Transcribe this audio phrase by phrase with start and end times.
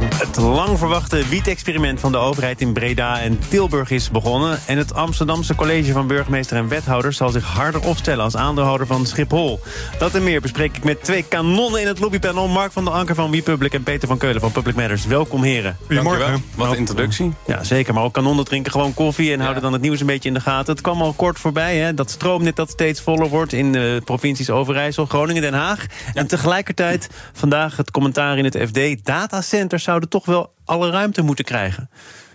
[0.00, 4.58] Het lang verwachte wiet-experiment van de overheid in Breda en Tilburg is begonnen.
[4.66, 9.06] En het Amsterdamse college van burgemeester en wethouders zal zich harder opstellen als aandeelhouder van
[9.06, 9.60] Schiphol.
[9.98, 12.48] Dat en meer bespreek ik met twee kanonnen in het lobbypanel.
[12.48, 15.06] Mark van der Anker van WePublic en Peter van Keulen van Public Matters.
[15.06, 15.76] Welkom heren.
[15.86, 16.44] Goedemorgen.
[16.54, 17.32] Wat een introductie.
[17.46, 17.94] Ja, zeker.
[17.94, 20.40] Maar ook kanonnen drinken gewoon koffie en houden dan het nieuws een beetje in de
[20.40, 20.72] gaten.
[20.72, 24.50] Het kwam al kort voorbij, hè, dat stroomnet dat steeds voller wordt in de provincies
[24.50, 25.86] Overijssel, Groningen, Den Haag.
[26.14, 29.04] En tegelijkertijd vandaag het commentaar in het FD.
[29.04, 31.90] Datacenters zouden toch wel alle ruimte moeten krijgen.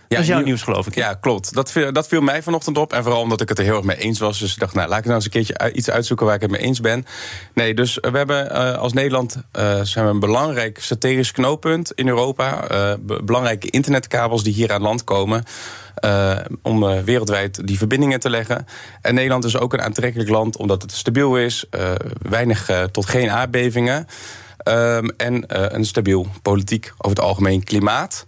[0.08, 0.94] dat is jouw nieuws, geloof ik.
[0.94, 1.54] Ja, klopt.
[1.54, 2.92] Dat viel, dat viel mij vanochtend op.
[2.92, 4.38] En vooral omdat ik het er heel erg mee eens was.
[4.38, 6.50] Dus ik dacht, nou, laat ik nou eens een keertje iets uitzoeken waar ik het
[6.50, 7.06] mee eens ben.
[7.54, 12.08] Nee, dus we hebben uh, als Nederland uh, zijn we een belangrijk strategisch knooppunt in
[12.08, 12.70] Europa.
[12.70, 15.44] Uh, belangrijke internetkabels die hier aan land komen.
[16.04, 18.66] Uh, om wereldwijd die verbindingen te leggen.
[19.00, 21.64] En Nederland is ook een aantrekkelijk land omdat het stabiel is.
[22.22, 24.06] weinig tot geen aardbevingen.
[24.68, 28.24] Um, en uh, een stabiel politiek over het algemeen klimaat.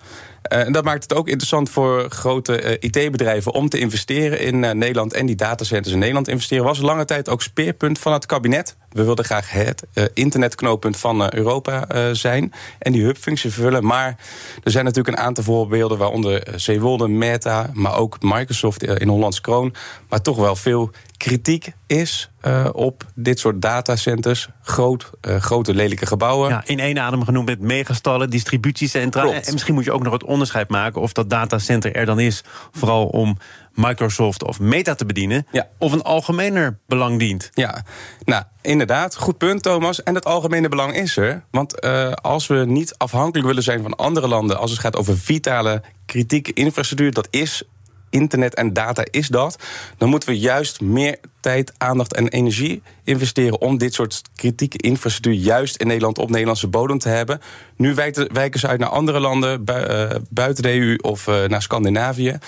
[0.52, 4.60] Uh, en dat maakt het ook interessant voor grote uh, IT-bedrijven om te investeren in
[4.60, 6.64] Nederland en die datacenters in Nederland investeren.
[6.64, 8.76] Was lange tijd ook speerpunt van het kabinet.
[8.90, 9.82] We wilden graag het
[10.14, 13.84] internetknooppunt van Europa zijn en die hubfunctie vervullen.
[13.84, 14.16] Maar
[14.64, 19.74] er zijn natuurlijk een aantal voorbeelden, waaronder Zeewolde, Meta, maar ook Microsoft in Hollands Kroon.
[20.08, 24.48] Maar toch wel veel kritiek is uh, op dit soort datacenters.
[24.62, 26.50] Groot, uh, grote lelijke gebouwen.
[26.50, 29.30] Ja, in één adem genoemd met megastallen, distributiecentra.
[29.30, 32.42] En misschien moet je ook nog het onderscheid maken of dat datacenter er dan is.
[32.72, 33.38] Vooral om
[33.72, 35.46] Microsoft of Meta te bedienen.
[35.50, 35.68] Ja.
[35.78, 37.50] Of een algemener belang dient.
[37.54, 37.84] Ja,
[38.24, 40.02] nou inderdaad, goed punt Thomas.
[40.02, 41.44] En het algemene belang is er.
[41.50, 44.58] Want uh, als we niet afhankelijk willen zijn van andere landen...
[44.58, 47.12] als het gaat over vitale kritieke infrastructuur...
[47.12, 47.62] dat is
[48.10, 49.58] internet en data is dat,
[49.98, 55.42] dan moeten we juist meer tijd, aandacht en energie investeren om dit soort kritieke infrastructuur
[55.42, 57.40] juist in Nederland op Nederlandse bodem te hebben.
[57.76, 57.94] Nu
[58.32, 62.38] wijken ze uit naar andere landen eh, buiten de EU of uh, naar Scandinavië.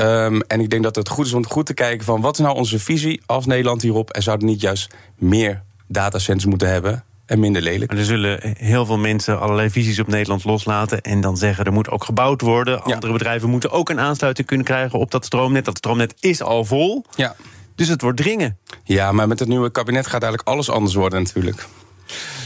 [0.00, 2.44] Um, en ik denk dat het goed is om goed te kijken van wat is
[2.44, 7.40] nou onze visie als Nederland hierop en zouden niet juist meer datacenters moeten hebben en
[7.40, 7.90] minder lelijk.
[7.90, 11.02] Maar er zullen heel veel mensen allerlei visies op Nederland loslaten...
[11.02, 12.82] en dan zeggen er moet ook gebouwd worden.
[12.82, 15.64] Andere bedrijven moeten ook een aansluiting kunnen krijgen op dat stroomnet.
[15.64, 17.04] Dat stroomnet is al vol.
[17.14, 17.36] Ja.
[17.74, 18.58] Dus het wordt dringen.
[18.84, 21.66] Ja, maar met het nieuwe kabinet gaat eigenlijk alles anders worden natuurlijk.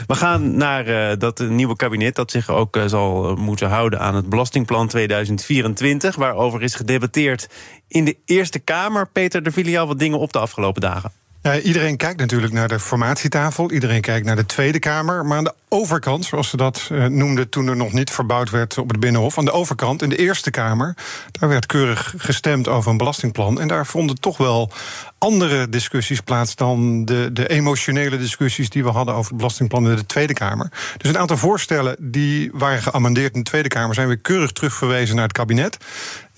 [0.07, 4.15] We gaan naar uh, dat nieuwe kabinet dat zich ook uh, zal moeten houden aan
[4.15, 6.17] het Belastingplan 2024...
[6.17, 7.49] waarover is gedebatteerd
[7.89, 9.09] in de Eerste Kamer.
[9.09, 11.13] Peter, er vielen jou wat dingen op de afgelopen dagen.
[11.43, 13.71] Ja, iedereen kijkt natuurlijk naar de formatietafel.
[13.71, 15.27] Iedereen kijkt naar de Tweede Kamer.
[15.27, 18.78] Maar aan de overkant, zoals ze dat uh, noemden toen er nog niet verbouwd werd
[18.78, 19.39] op het Binnenhof.
[19.39, 20.95] Aan de overkant, in de Eerste Kamer,
[21.31, 23.61] daar werd keurig gestemd over een belastingplan.
[23.61, 24.73] En daar vonden toch wel
[25.21, 29.97] andere discussies plaats dan de, de emotionele discussies die we hadden over het belastingplan in
[29.97, 30.69] de Tweede Kamer.
[30.97, 35.15] Dus een aantal voorstellen die waren geamendeerd in de Tweede Kamer zijn weer keurig terugverwezen
[35.15, 35.79] naar het kabinet.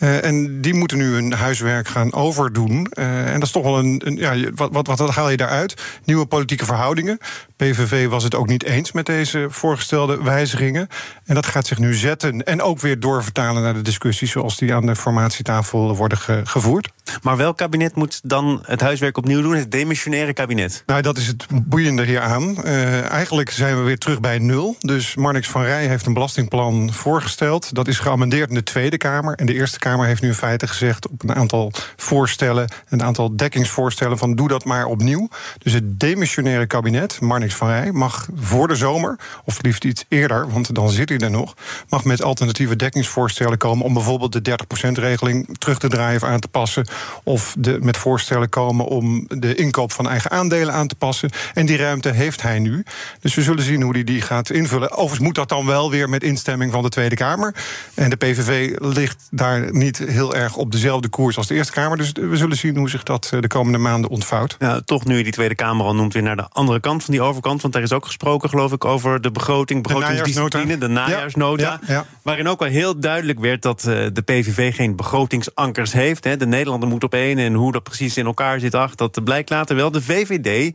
[0.03, 2.87] Uh, en die moeten nu hun huiswerk gaan overdoen.
[2.99, 4.03] Uh, en dat is toch wel een.
[4.05, 5.83] een ja, wat, wat, wat haal je daaruit?
[6.05, 7.19] Nieuwe politieke verhoudingen.
[7.57, 10.89] PVV was het ook niet eens met deze voorgestelde wijzigingen.
[11.25, 14.75] En dat gaat zich nu zetten en ook weer doorvertalen naar de discussies zoals die
[14.75, 16.89] aan de formatietafel worden ge gevoerd.
[17.23, 19.55] Maar welk kabinet moet dan het huiswerk opnieuw doen?
[19.55, 20.83] Het demissionaire kabinet?
[20.87, 22.57] Nou, dat is het boeiende hier aan.
[22.65, 24.77] Uh, eigenlijk zijn we weer terug bij nul.
[24.81, 27.75] Dus Marnix van Rij heeft een belastingplan voorgesteld.
[27.75, 29.35] Dat is geamendeerd in de Tweede Kamer.
[29.35, 33.37] En de Eerste Kamer heeft nu in feite gezegd op een aantal voorstellen, een aantal
[33.37, 35.29] dekkingsvoorstellen van doe dat maar opnieuw.
[35.59, 40.51] Dus het demissionaire kabinet, Marnix van Rij, mag voor de zomer, of liefst iets eerder,
[40.51, 41.55] want dan zit hij er nog,
[41.89, 46.49] mag met alternatieve dekkingsvoorstellen komen om bijvoorbeeld de 30%-regeling terug te draaien of aan te
[46.49, 46.87] passen.
[47.23, 51.31] Of de, met voorstellen komen om de inkoop van eigen aandelen aan te passen.
[51.55, 52.85] En die ruimte heeft hij nu.
[53.21, 54.91] Dus we zullen zien hoe hij die gaat invullen.
[54.91, 57.55] Overigens moet dat dan wel weer met instemming van de Tweede Kamer.
[57.95, 61.97] En de PVV ligt daar niet heel erg op dezelfde koers als de Eerste Kamer.
[61.97, 64.57] Dus we zullen zien hoe zich dat de komende maanden ontvouwt.
[64.59, 67.15] Ja, toch nu je die Tweede Kamer al noemt, weer naar de andere kant van
[67.15, 67.63] die overkant.
[67.63, 71.63] Want daar is ook gesproken, geloof ik, over de begroting, begrotingsdiscipline, de najaarsnota.
[71.63, 72.07] Ja, ja, ja.
[72.23, 76.23] Waarin ook al heel duidelijk werd dat de PVV geen begrotingsankers heeft.
[76.23, 79.51] De Nederlander moet op één en hoe dat precies in elkaar zit, ach, dat blijkt
[79.51, 79.91] later wel.
[79.91, 80.75] De VVD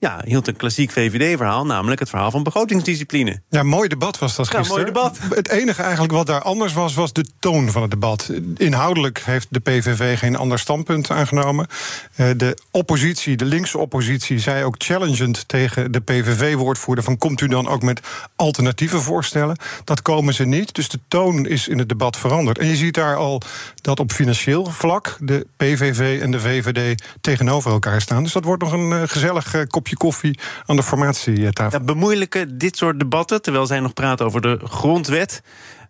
[0.00, 3.40] ja, hield een klassiek VVD-verhaal, namelijk het verhaal van begrotingsdiscipline.
[3.48, 4.66] Ja, mooi debat was dat gisteren.
[4.66, 5.18] Ja, mooi debat.
[5.36, 8.32] Het enige eigenlijk wat daar anders was, was de toon van het debat.
[8.56, 11.66] Inhoudelijk heeft de PVV geen ander standpunt aangenomen.
[12.14, 17.48] Eh, de oppositie, de linkse oppositie, zei ook challengend tegen de PVV-woordvoerder: van komt u
[17.48, 18.00] dan ook met
[18.36, 19.56] alternatieve voorstellen?
[19.84, 20.74] Dat komen ze niet.
[20.74, 22.58] Dus de toon is in het debat veranderd.
[22.58, 23.42] En je ziet daar al
[23.80, 28.22] dat op financieel vlak de PVV en de VVD tegenover elkaar staan.
[28.22, 29.62] Dus dat wordt nog een uh, gezellig uh,
[29.96, 31.78] kopje koffie aan de formatietafel.
[31.78, 35.42] Ja, bemoeilijken dit soort debatten, terwijl zij nog praten over de grondwet,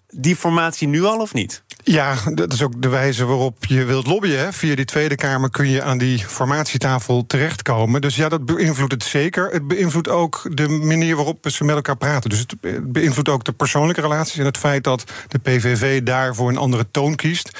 [0.08, 1.62] die formatie nu al of niet?
[1.90, 4.52] Ja, dat is ook de wijze waarop je wilt lobbyen.
[4.52, 8.00] Via die Tweede Kamer kun je aan die formatietafel terechtkomen.
[8.00, 9.50] Dus ja, dat beïnvloedt het zeker.
[9.50, 12.30] Het beïnvloedt ook de manier waarop ze met elkaar praten.
[12.30, 12.54] Dus het
[12.92, 14.38] beïnvloedt ook de persoonlijke relaties.
[14.38, 17.58] En het feit dat de PVV daarvoor een andere toon kiest,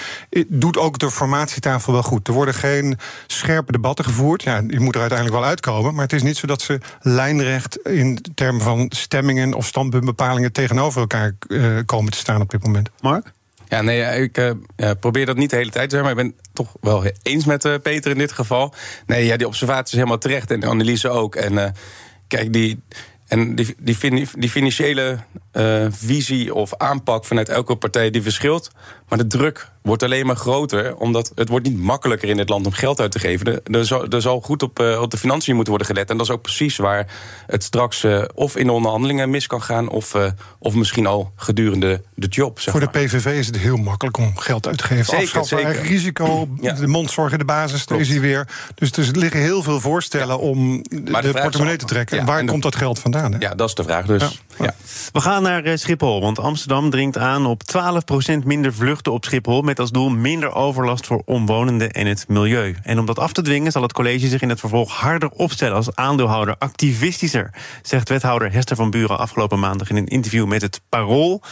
[0.49, 2.29] doet ook de formatietafel wel goed.
[2.29, 4.43] Er worden geen scherpe debatten gevoerd.
[4.43, 5.95] Ja, die moet er uiteindelijk wel uitkomen.
[5.95, 11.01] Maar het is niet zo dat ze lijnrecht in termen van stemmingen of standpuntbepalingen tegenover
[11.01, 12.91] elkaar uh, komen te staan op dit moment.
[13.01, 13.37] Mark?
[13.69, 14.51] Ja, nee, ik uh,
[15.01, 17.65] probeer dat niet de hele tijd te zeggen, maar ik ben toch wel eens met
[17.65, 18.75] uh, Peter in dit geval.
[19.07, 21.35] Nee, ja, die observatie is helemaal terecht en de analyse ook.
[21.35, 21.65] En uh,
[22.27, 22.83] kijk, die,
[23.27, 25.19] en die, die, die financiële
[25.91, 28.71] visie of aanpak vanuit elke partij die verschilt.
[29.09, 32.67] Maar de druk wordt alleen maar groter, omdat het wordt niet makkelijker in dit land
[32.67, 33.61] om geld uit te geven.
[33.65, 36.11] Er, zal, er zal goed op, uh, op de financiën moeten worden gelet.
[36.11, 37.07] En dat is ook precies waar
[37.47, 40.25] het straks uh, of in de onderhandelingen mis kan gaan, of, uh,
[40.59, 42.61] of misschien al gedurende de job.
[42.61, 42.93] Zeg Voor maar.
[42.93, 45.05] de PVV is het heel makkelijk om geld uit te geven.
[45.05, 45.73] Zeker, Afschaffen zeker.
[45.73, 46.73] eigen risico, Ja.
[46.73, 48.49] de mondzorg in de basis, daar is hij weer.
[48.75, 52.17] Dus er liggen heel veel voorstellen om de, Maar de vraag portemonnee te trekken.
[52.19, 53.33] ja, Waar en de- komt dat geld vandaan?
[53.33, 53.39] Hè?
[53.39, 54.07] Ja, dat is de vraag.
[54.07, 54.75] Dus ja.
[55.13, 57.63] We gaan naar eh, Schiphol, want Amsterdam dringt aan op
[58.43, 59.63] 12% minder vluchten op Schiphol...
[59.63, 62.77] met als doel minder overlast voor omwonenden en het milieu.
[62.83, 65.77] En om dat af te dwingen zal het college zich in het vervolg harder opstellen...
[65.77, 67.51] als aandeelhouder activistischer,
[67.83, 69.19] zegt wethouder Hester van Buren...
[69.19, 71.43] afgelopen maandag in een interview met het Parool.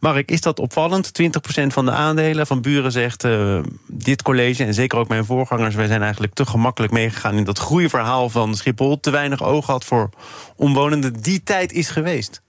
[0.00, 1.10] Mark, is dat opvallend?
[1.22, 3.24] 20% van de aandelen van Buren zegt...
[3.24, 5.74] eh, dit college en zeker ook mijn voorgangers...
[5.74, 9.00] wij zijn eigenlijk te gemakkelijk meegegaan in dat groeiverhaal van Schiphol...
[9.00, 10.10] te weinig oog had voor
[10.56, 11.22] omwonenden.
[11.22, 12.42] Die tijd is geweest.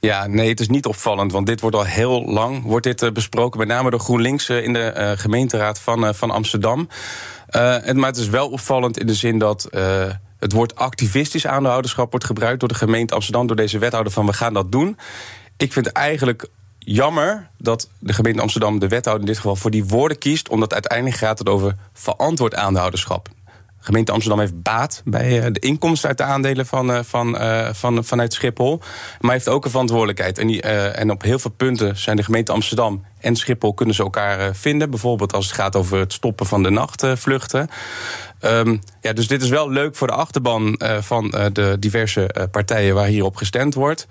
[0.00, 3.10] Ja, nee, het is niet opvallend, want dit wordt al heel lang wordt dit, eh,
[3.10, 6.88] besproken, met name door GroenLinks eh, in de eh, gemeenteraad van, van Amsterdam.
[7.48, 9.68] En, maar het is wel opvallend in de zin dat
[10.38, 14.32] het woord activistisch aandeelhouderschap wordt gebruikt door de gemeente Amsterdam, door deze wethouder van we
[14.32, 14.98] gaan dat doen.
[15.56, 16.48] Ik vind het eigenlijk
[16.78, 20.72] jammer dat de gemeente Amsterdam, de wethouder in dit geval, voor die woorden kiest, omdat
[20.72, 23.28] uiteindelijk gaat het over verantwoord aandeelhouderschap.
[23.82, 27.68] Gemeente Amsterdam heeft baat bij eh, de inkomsten uit de aandelen van, eh, van, eh,
[27.72, 28.80] van, vanuit Schiphol.
[29.20, 30.38] Maar heeft ook een verantwoordelijkheid.
[30.38, 34.02] En, die, en op heel veel punten zijn de gemeente Amsterdam en Schiphol kunnen ze
[34.02, 34.90] elkaar vinden.
[34.90, 37.68] Bijvoorbeeld als het gaat over het stoppen van de nachtvluchten.
[38.40, 43.06] Ehm, ja, dus dit is wel leuk voor de achterban van de diverse partijen waar
[43.06, 44.06] hierop gestemd wordt.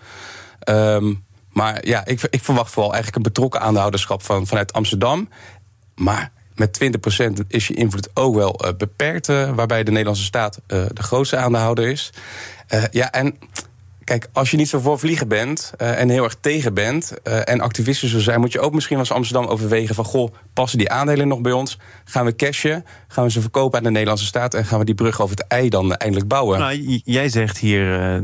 [0.60, 1.14] Ehm,
[1.52, 5.30] maar ja, ik, ik verwacht vooral eigenlijk een betrokken aandeelhouderschap van, vanuit Amsterdam.
[5.96, 6.80] Maar met
[7.40, 11.04] 20% is je invloed ook wel eh, beperkt, eh, waarbij de Nederlandse staat eh, de
[11.04, 12.14] grootste aandeelhouder is.
[12.92, 13.36] Ja, en
[14.04, 18.12] kijk, als je niet zo voor vliegen bent en heel erg tegen bent en activistisch
[18.12, 21.42] wil zijn, moet je ook misschien als Amsterdam overwegen van goh, passen die aandelen nog
[21.42, 21.80] bij ons?
[22.04, 22.86] Gaan we cashen?
[23.08, 25.48] Gaan we ze verkopen aan de Nederlandse staat en gaan we die brug over het
[25.48, 26.60] ei dan eindelijk bouwen?
[26.60, 28.24] Nou, jij zegt hier.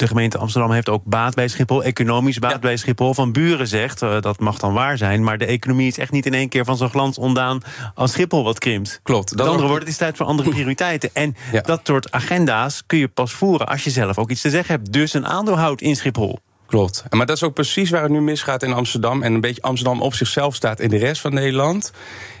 [0.00, 2.58] De gemeente Amsterdam heeft ook baat bij Schiphol, economisch baat Ja.
[2.58, 3.14] bij Schiphol.
[3.14, 6.26] Van Buren zegt, eh, dat mag dan waar zijn, maar de economie is echt niet
[6.26, 7.60] in één keer van zo'n glans ondaan
[7.94, 9.00] als Schiphol wat krimpt.
[9.02, 9.30] Klopt.
[9.36, 11.10] Met andere woorden, het is tijd voor andere prioriteiten.
[11.12, 11.60] En Ja.
[11.60, 14.92] dat soort agenda's kun je pas voeren als je zelf ook iets te zeggen hebt.
[14.92, 16.38] Dus een aandeel houdt in Schiphol.
[16.66, 17.04] Klopt.
[17.10, 19.22] Maar dat is ook precies waar het nu misgaat in Amsterdam.
[19.22, 21.92] En een beetje Amsterdam op zichzelf staat in de rest van Nederland.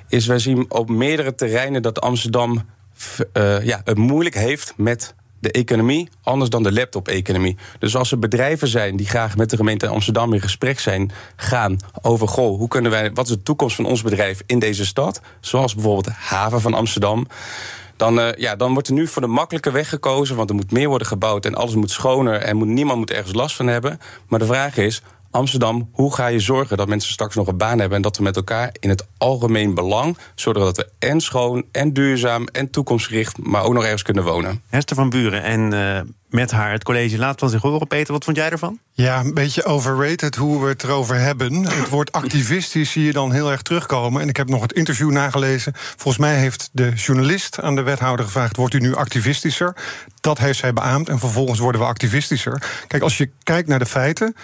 [0.08, 2.62] Is wij zien op meerdere terreinen dat Amsterdam
[3.32, 7.56] eh, ja, het moeilijk heeft met de economie, anders dan de laptop-economie.
[7.78, 11.76] Dus als er bedrijven zijn die graag met de gemeente Amsterdam in gesprek zijn, gaan
[12.02, 15.20] over goh, hoe kunnen wij, wat is de toekomst van ons bedrijf in deze stad?
[15.40, 17.26] Zoals bijvoorbeeld de haven van Amsterdam.
[17.96, 20.72] Dan, eh, ja, dan wordt er nu voor de makkelijke weg gekozen, want er moet
[20.72, 24.00] meer worden gebouwd en alles moet schoner en moet, niemand moet ergens last van hebben.
[24.28, 27.78] Maar de vraag is, Amsterdam, hoe ga je zorgen dat mensen straks nog een baan
[27.78, 31.64] hebben en dat we met elkaar in het algemeen belang zorgen dat we en schoon
[31.72, 34.62] en duurzaam en toekomstgericht, maar ook nog ergens kunnen wonen?
[34.68, 37.86] Hester van Buren en eh, met haar het college laat van zich horen.
[37.86, 38.78] Peter, wat vond jij ervan?
[38.92, 41.54] Ja, een beetje overrated hoe we het erover hebben.
[41.54, 44.22] Het woord activistisch zie je dan heel erg terugkomen.
[44.22, 45.72] En ik heb nog het interview nagelezen.
[45.74, 49.76] Volgens mij heeft de journalist aan de wethouder gevraagd: wordt u nu activistischer?
[50.20, 51.08] Dat heeft zij beaamd.
[51.08, 52.84] En vervolgens worden we activistischer.
[52.86, 54.36] Kijk, als je kijkt naar de feiten.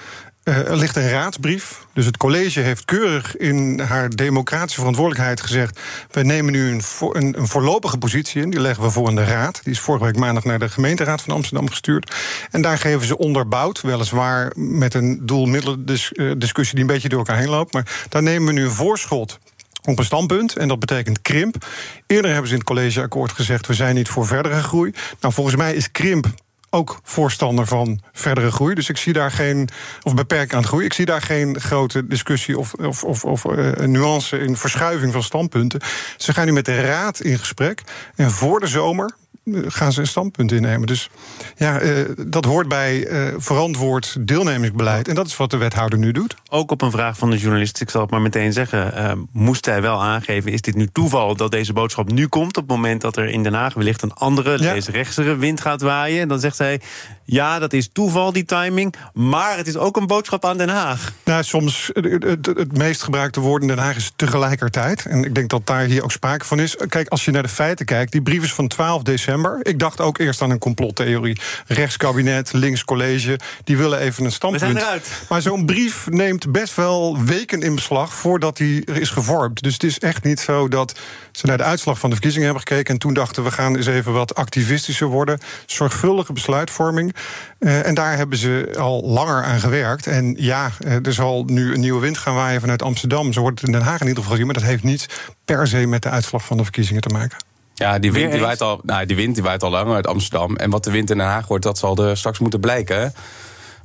[0.48, 1.86] Uh, er ligt een raadsbrief.
[1.92, 7.38] Dus het college heeft keurig in haar democratische verantwoordelijkheid gezegd: we nemen nu een, een,
[7.38, 8.50] een, voorlopige positie in.
[8.50, 9.60] Die leggen we voor aan de raad.
[9.62, 12.14] Die is vorige week maandag naar de gemeenteraad van Amsterdam gestuurd.
[12.50, 17.48] En daar geven ze onderbouwd, weliswaar met een doel-middelen-discussie die een beetje door elkaar heen
[17.48, 17.72] loopt.
[17.72, 19.38] Maar daar nemen we nu een voorschot
[19.84, 20.56] op een standpunt.
[20.56, 21.66] En dat betekent krimp.
[22.06, 24.92] Eerder hebben ze in het collegeakkoord gezegd: we zijn niet voor verdere groei.
[25.20, 26.26] Nou, volgens mij is krimp
[26.70, 28.74] ook voorstander van verdere groei.
[28.74, 29.68] Dus ik zie daar geen,
[30.02, 33.72] of beperking aan groei, ik zie daar geen grote discussie of, of, of, of uh,
[33.72, 35.80] nuance in verschuiving van standpunten.
[36.16, 37.82] Ze gaan nu met de Raad in gesprek.
[38.14, 39.14] En voor de zomer,
[39.52, 40.86] gaan ze een standpunt innemen.
[40.86, 41.10] Dus
[41.56, 45.08] ja, uh, dat hoort bij uh, verantwoord deelnemingsbeleid.
[45.08, 46.34] En dat is wat de wethouder nu doet.
[46.48, 48.92] Ook op een vraag van de journalist, ik zal het maar meteen zeggen...
[48.96, 52.56] Uh, moest hij wel aangeven, is dit nu toeval dat deze boodschap nu komt...
[52.56, 54.72] op het moment dat er in Den Haag wellicht een andere, ja.
[54.72, 56.20] deze rechtsere wind gaat waaien?
[56.20, 56.80] En dan zegt hij,
[57.24, 58.94] ja, dat is toeval, die timing...
[59.12, 61.12] maar het is ook een boodschap aan Den Haag.
[61.24, 65.06] Nou, soms, het, het, het meest gebruikte woord in Den Haag is tegelijkertijd.
[65.06, 66.76] En ik denk dat daar hier ook sprake van is.
[66.88, 69.35] Kijk, als je naar de feiten kijkt, die brief is van 12 december...
[69.62, 71.40] Ik dacht ook eerst aan een complottheorie.
[71.66, 74.72] Rechtskabinet, links college, die willen even een standpunt.
[74.72, 75.22] We zijn eruit.
[75.28, 79.62] Maar zo'n brief neemt best wel weken in beslag voordat hij is gevormd.
[79.62, 80.98] Dus het is echt niet zo dat
[81.32, 83.86] ze naar de uitslag van de verkiezingen hebben gekeken en toen dachten we gaan eens
[83.86, 85.38] even wat activistischer worden.
[85.66, 87.14] Zorgvuldige besluitvorming.
[87.58, 90.06] Uh, en daar hebben ze al langer aan gewerkt.
[90.06, 90.70] En ja,
[91.02, 93.32] er zal nu een nieuwe wind gaan waaien vanuit Amsterdam.
[93.32, 94.46] Zo wordt het in Den Haag in ieder geval gezien.
[94.46, 95.06] Maar dat heeft niets
[95.44, 97.45] per se met de uitslag van de verkiezingen te maken.
[97.78, 100.56] Ja, die wind die waait, al, nou, die wind die waait al lang uit Amsterdam.
[100.56, 103.14] En wat de wind in Den Haag wordt, dat zal er straks moeten blijken.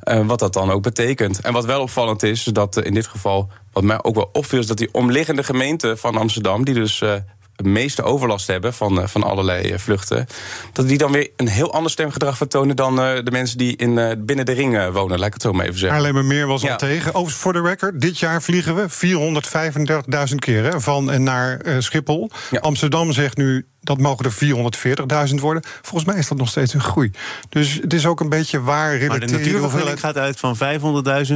[0.04, 1.40] Uh, wat dat dan ook betekent.
[1.40, 4.68] En wat wel opvallend is, dat in dit geval, wat mij ook wel opviel, is
[4.68, 7.14] dat die omliggende gemeente van Amsterdam, die dus uh,
[7.56, 10.28] het meeste overlast hebben van, uh, van allerlei vluchten,
[10.74, 14.46] dat die dan weer een heel ander stemgedrag vertonen dan de mensen die in, binnen
[14.46, 15.18] de ring wonen.
[15.18, 15.98] Laat ik het zo maar even zeggen.
[15.98, 16.72] Haarlemmer Meer was ja.
[16.72, 17.14] al tegen.
[17.14, 18.90] Over voor de record, dit jaar vliegen we
[20.30, 22.30] 435.000 keer hè, van en naar Schiphol.
[22.52, 22.60] Ja.
[22.60, 25.64] Amsterdam zegt nu dat mogen er 440.000 worden.
[25.82, 27.12] Volgens mij is dat nog steeds een groei.
[27.50, 29.08] Dus het is ook een beetje waar.
[29.08, 30.62] Maar de natuurvergunning gaat uit van 500.000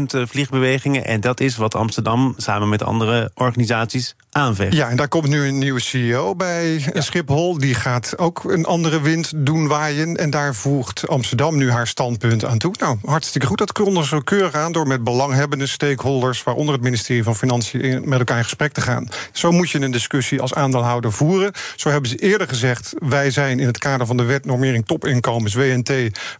[0.08, 1.06] eh, vliegbewegingen.
[1.06, 4.74] En dat is wat Amsterdam samen met andere organisaties aanvecht.
[4.74, 7.58] Ja, en daar komt nu een nieuwe CEO bij Schiphol.
[7.58, 10.18] Die gaat ook een andere wind doen waaien.
[10.18, 12.74] En daar voegt Amsterdam nu haar standpunt aan toe.
[12.80, 13.58] Nou, hartstikke goed.
[13.58, 16.44] Dat konden ze keurig aan door met belanghebbende stakeholders...
[16.44, 19.08] waaronder het ministerie van Financiën met elkaar in gesprek te gaan.
[19.32, 21.52] Zo moet je een discussie als aandeelhouder voeren.
[21.76, 22.94] Zo hebben ze eerder eerder gezegd...
[23.00, 25.92] wij zijn in het kader van de wet normering topinkomens, WNT...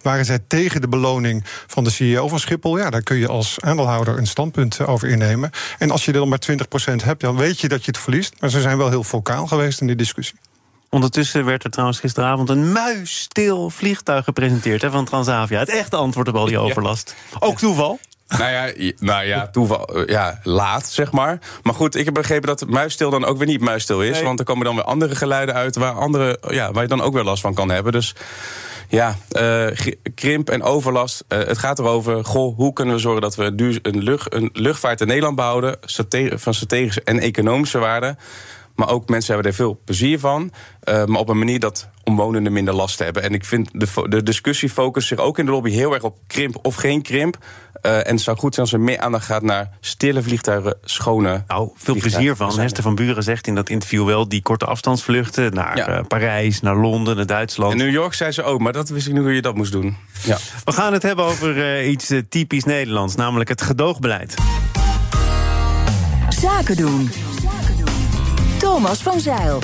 [0.02, 2.78] waren zij tegen de beloning van de CEO van Schiphol.
[2.78, 5.50] Ja, daar kun je als aandeelhouder een standpunt eh, over innemen.
[5.80, 8.34] En als je er dan maar 20% hebt, dan weet je dat je het verliest.
[8.40, 10.40] Maar ze zijn wel heel vocaal geweest in die discussie.
[10.90, 15.60] Ondertussen werd er trouwens gisteravond een muisstil vliegtuig gepresenteerd hè, van Transavia.
[15.60, 17.16] Het echte antwoord op al die overlast.
[17.40, 18.00] Ook toeval?
[18.28, 21.40] Nou ja, nou ja, toeval, eh, ja, laat, zeg maar.
[21.64, 24.22] Maar goed, ik heb begrepen dat muisstil dan ook weer niet muisstil is.
[24.22, 25.76] Want er komen dan weer andere geluiden uit...
[25.76, 27.92] Waar, andere, ja, waar je dan ook weer last van kan hebben.
[27.92, 28.16] Dus
[28.90, 29.68] ja, uh,
[30.16, 31.24] krimp en overlast.
[31.30, 35.02] Uh, het gaat erover, goh, hoe kunnen we zorgen dat we een, lucht, een luchtvaart
[35.02, 35.78] in Nederland behouden...
[36.36, 38.16] van strategische en economische waarde...
[38.76, 40.52] Maar ook mensen hebben er veel plezier van.
[40.90, 43.24] Uh, maar op een manier dat omwonenden minder last hebben.
[43.24, 46.18] En ik vind de, de discussie focust zich ook in de lobby heel erg op
[46.28, 47.38] krimp of geen krimp.
[47.86, 51.44] Uh, en het zou goed zijn als er meer aandacht gaat naar stille vliegtuigen, schone.
[51.48, 52.60] Nou, veel plezier van.
[52.60, 55.90] Hester van Buren zegt in dat interview wel die korte afstandsvluchten naar ja.
[55.90, 57.72] uh, Parijs, naar Londen, naar Duitsland.
[57.72, 59.72] In New York zei ze ook, maar dat wist ik nu hoe je dat moest
[59.72, 59.98] doen.
[60.24, 60.38] Ja.
[60.64, 64.36] We gaan het hebben over uh, iets typisch Nederlands, namelijk het gedoogbeleid.
[66.30, 67.10] Zaken doen.
[68.58, 69.60] Thomas van Zeil.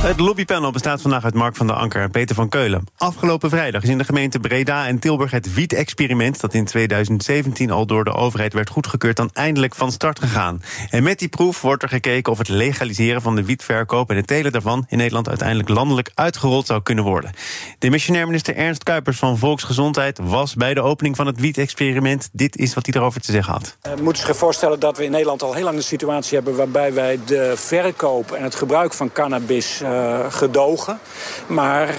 [0.00, 2.84] Het lobbypanel bestaat vandaag uit Mark van der Anker en Peter van Keulen.
[2.96, 6.40] Afgelopen vrijdag is in de gemeente Breda en Tilburg het wiet-experiment...
[6.40, 9.16] dat in 2017 al door de overheid werd goedgekeurd...
[9.16, 10.62] dan eindelijk van start gegaan.
[10.90, 14.10] En met die proef wordt er gekeken of het legaliseren van de wietverkoop...
[14.10, 17.32] en het telen daarvan in Nederland uiteindelijk landelijk uitgerold zou kunnen worden.
[17.78, 20.18] De missionair minister Ernst Kuipers van Volksgezondheid...
[20.22, 22.28] was bij de opening van het wiet-experiment.
[22.32, 23.76] Dit is wat hij erover te zeggen had.
[23.82, 26.56] We moeten zich voorstellen dat we in Nederland al heel lang een situatie hebben...
[26.56, 29.89] waarbij wij de verkoop en het gebruik van cannabis uh,
[30.30, 30.98] gedogen.
[31.46, 31.94] Maar uh,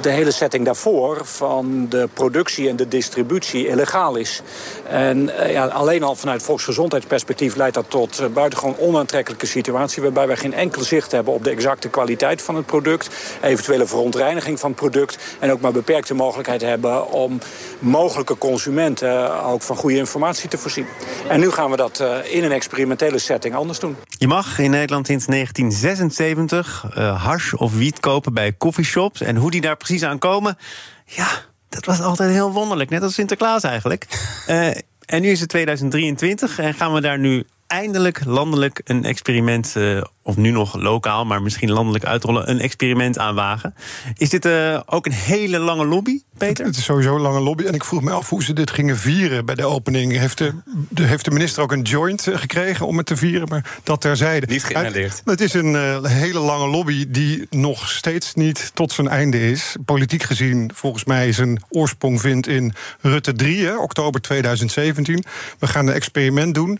[0.00, 4.42] de hele setting daarvoor van de productie en de distributie illegaal is.
[4.88, 10.02] En uh, ja, alleen al vanuit volksgezondheidsperspectief leidt dat tot uh, buitengewoon onaantrekkelijke situatie...
[10.02, 13.08] waarbij wij geen enkel zicht hebben op de exacte kwaliteit van het product...
[13.42, 15.18] eventuele verontreiniging van het product...
[15.38, 17.38] en ook maar beperkte mogelijkheid hebben om
[17.78, 19.42] mogelijke consumenten...
[19.44, 20.86] ook van goede informatie te voorzien.
[21.28, 23.96] En nu gaan we dat in een experimentele setting anders doen.
[24.18, 29.20] Je mag in Nederland sinds 1976 uh, hash of wiet kopen bij coffeeshops.
[29.20, 30.58] En hoe die daar precies aan komen,
[31.04, 31.28] ja,
[31.68, 32.90] dat was altijd heel wonderlijk.
[32.90, 34.06] Net als Sinterklaas eigenlijk.
[34.48, 34.66] Uh,
[35.14, 40.02] en nu is het 2023 en gaan we daar nu eindelijk landelijk een experiment, uh,
[40.26, 43.74] of nu nog lokaal, maar misschien landelijk uitrollen, een experiment aanwagen.
[44.16, 46.64] Is dit uh, ook een hele lange lobby, Peter?
[46.64, 47.64] Het is sowieso een lange lobby.
[47.64, 50.18] En ik vroeg me af hoe ze dit gingen vieren bij de opening.
[50.18, 50.52] Heeft de,
[50.88, 53.48] de heeft de minister ook een joint eh, gekregen om het te vieren?
[53.48, 54.46] Maar dat terzijde.
[54.46, 55.22] Niet geïnhaleerd.
[55.24, 59.76] Het is een uh, hele lange lobby die nog steeds niet tot zijn einde is.
[59.84, 65.24] Politiek gezien, volgens mij, zijn oorsprong vindt in Rutte 3, hè, oktober 2017.
[65.58, 66.78] We gaan een experiment doen.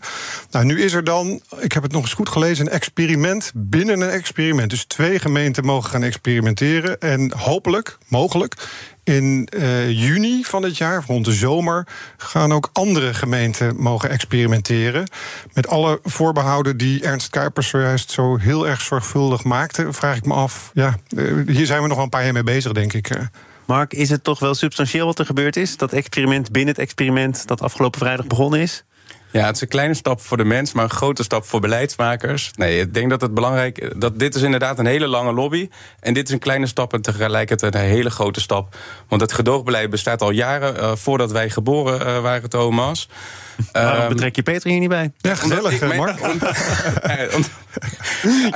[0.51, 4.01] Nou, nu is er dan, ik heb het nog eens goed gelezen, een experiment binnen
[4.01, 4.69] een experiment.
[4.69, 6.99] Dus twee gemeenten mogen gaan experimenteren.
[6.99, 8.55] En hopelijk, mogelijk,
[9.03, 11.87] in uh, juni van dit jaar, rond de zomer,
[12.17, 15.09] gaan ook andere gemeenten mogen experimenteren.
[15.53, 20.33] Met alle voorbehouden die Ernst Kuipers zojuist zo heel erg zorgvuldig maakte, vraag ik me
[20.33, 20.71] af.
[20.73, 23.09] Ja, uh, hier zijn we nog wel een paar jaar mee bezig, denk ik.
[23.15, 23.21] Uh.
[23.65, 25.77] Mark, is het toch wel substantieel wat er gebeurd is?
[25.77, 28.83] Dat experiment binnen het experiment dat afgelopen vrijdag begonnen is?
[29.31, 32.51] Ja, het is een kleine stap voor de mens, maar een grote stap voor beleidsmakers.
[32.55, 35.69] Nee, ik denk dat het belangrijk dat dit is inderdaad een hele lange lobby.
[35.99, 38.75] En dit is een kleine stap en tegelijkertijd een hele grote stap.
[39.07, 43.09] Want het gedoogbeleid bestaat al jaren uh, voordat wij geboren uh, waren, Thomas.
[43.71, 45.11] Waarom um, betrek je Peter hier niet bij?
[45.17, 46.19] Ja, gezellig, ik, Mark.
[46.23, 46.37] je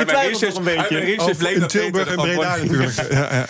[0.06, 1.18] twijfelt nog een beetje.
[1.18, 3.12] Oh, in Tilburg en Breda natuurlijk.
[3.12, 3.46] ja, ja, ja.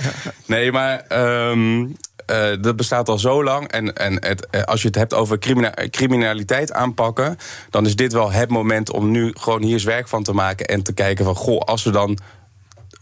[0.46, 1.06] Nee, maar...
[1.50, 1.96] Um,
[2.30, 3.68] uh, dat bestaat al zo lang.
[3.68, 7.38] En, en het, uh, als je het hebt over crimina criminaliteit aanpakken,
[7.70, 10.66] dan is dit wel het moment om nu gewoon hier eens werk van te maken
[10.66, 12.18] en te kijken van goh, als we dan